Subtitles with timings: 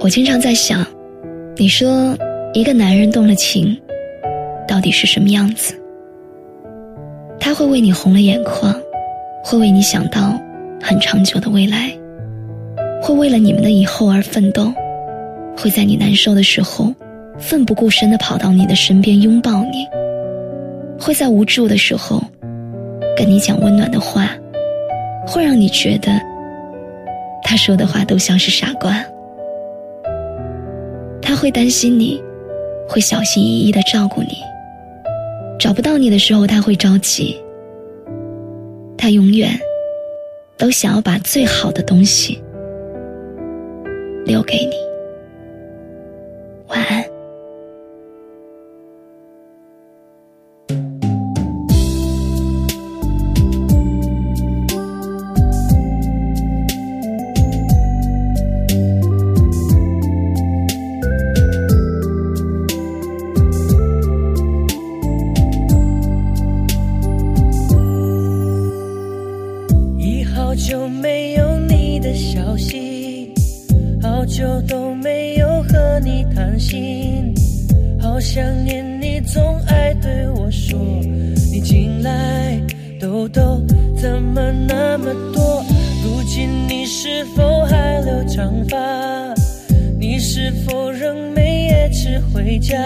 [0.00, 0.86] 我经常在想，
[1.56, 2.16] 你说
[2.52, 3.76] 一个男人动了情，
[4.66, 5.74] 到底是什么样子？
[7.40, 8.72] 他会为你红了眼眶，
[9.42, 10.40] 会为你想到
[10.80, 11.90] 很长久的未来，
[13.02, 14.72] 会为了你们的以后而奋斗，
[15.56, 16.94] 会在你难受的时候
[17.36, 19.84] 奋不顾身地跑到你的身边拥抱你，
[20.96, 22.22] 会在无助的时候
[23.16, 24.30] 跟你讲温暖的话，
[25.26, 26.12] 会让你觉得
[27.42, 29.04] 他说的话都像是傻瓜。
[31.28, 32.18] 他会担心你，
[32.88, 34.38] 会小心翼翼的照顾你。
[35.60, 37.36] 找不到你的时候，他会着急。
[38.96, 39.50] 他永远
[40.56, 42.42] 都想要把最好的东西
[44.24, 44.87] 留给你。
[74.28, 77.34] 久都没有和你谈心，
[77.98, 80.78] 好想念你，总爱对我说，
[81.50, 82.60] 你近来
[83.00, 83.64] 痘痘
[83.96, 85.64] 怎么那么多？
[86.04, 88.76] 如今你是否还留长发？
[89.98, 92.76] 你是否仍没夜迟回家？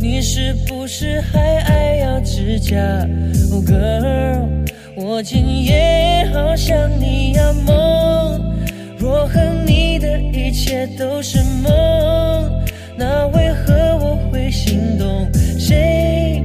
[0.00, 2.76] 你是不是还爱咬指甲
[3.52, 4.44] ？Oh girl。
[4.96, 5.95] 我今夜
[10.56, 11.70] 一切都是梦，
[12.96, 15.28] 那为何我会心动？
[15.58, 16.42] 谁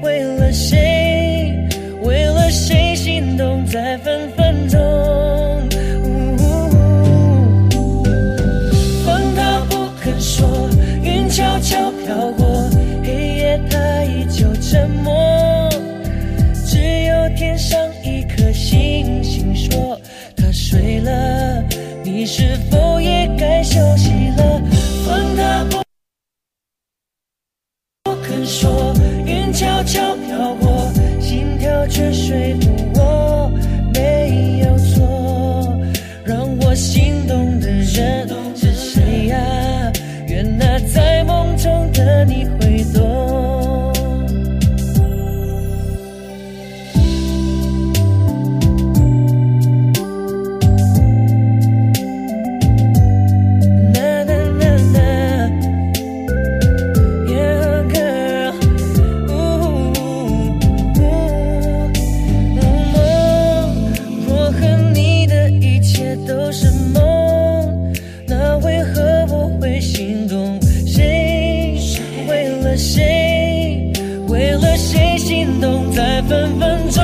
[0.00, 1.68] 为了谁，
[2.02, 4.80] 为了谁心动在分分钟？
[9.04, 10.66] 风它不肯说，
[11.02, 12.66] 云悄悄飘过，
[13.04, 15.68] 黑夜它依旧沉默，
[16.64, 18.50] 只有天上一颗。
[18.52, 20.00] 星星说
[20.36, 21.49] 他睡了，
[22.02, 24.62] 你是否也该休息了？
[25.04, 25.64] 风它
[28.04, 28.94] 不肯说，
[29.26, 33.52] 云悄悄飘过，心跳却说服我
[33.92, 35.78] 没有错。
[36.24, 39.92] 让我心动的人是谁呀？
[40.28, 42.69] 愿那在梦中的你会
[72.70, 73.90] 了谁，
[74.28, 77.02] 为了谁心动在分分钟，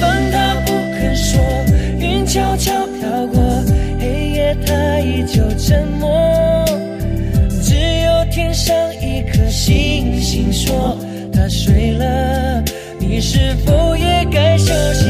[0.00, 1.40] 风它不肯说，
[1.98, 3.42] 云悄悄飘过，
[3.98, 6.64] 黑夜它依旧沉默，
[7.60, 10.96] 只有天上一颗星星说
[11.32, 12.62] 它睡了，
[13.00, 15.01] 你是否也该休息？